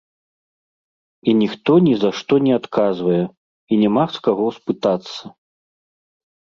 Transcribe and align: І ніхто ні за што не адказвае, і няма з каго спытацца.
І 1.27 1.35
ніхто 1.41 1.71
ні 1.89 1.93
за 2.05 2.11
што 2.21 2.33
не 2.47 2.53
адказвае, 2.59 3.23
і 3.73 3.83
няма 3.85 4.05
з 4.19 4.27
каго 4.31 4.45
спытацца. 4.61 5.21